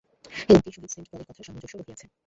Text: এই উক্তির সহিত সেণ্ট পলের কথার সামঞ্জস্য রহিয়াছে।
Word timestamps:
এই 0.43 0.55
উক্তির 0.57 0.73
সহিত 0.75 0.91
সেণ্ট 0.93 1.07
পলের 1.09 1.27
কথার 1.29 1.45
সামঞ্জস্য 1.47 1.75
রহিয়াছে। 1.77 2.05